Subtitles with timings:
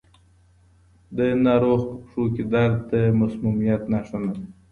[1.17, 4.43] د ناروغ په پښو کې درد د مسمومیت نښه نه ده.